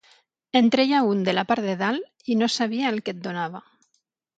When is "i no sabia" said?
2.37-2.91